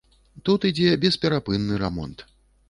Тут 0.47 0.65
ідзе 0.69 0.95
бесперапынны 1.03 1.79
рамонт. 1.85 2.27